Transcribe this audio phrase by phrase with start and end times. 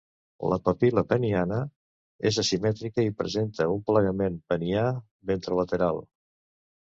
[0.51, 1.57] La papil·la peniana
[2.29, 4.87] és asimètrica i presenta un plegament penià
[5.33, 6.01] ventrolateral.